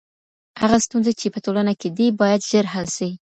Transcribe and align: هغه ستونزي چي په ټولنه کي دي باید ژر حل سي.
هغه 0.61 0.77
ستونزي 0.85 1.13
چي 1.19 1.27
په 1.33 1.39
ټولنه 1.45 1.73
کي 1.81 1.89
دي 1.97 2.07
باید 2.19 2.41
ژر 2.49 2.65
حل 2.73 2.87
سي. 2.97 3.09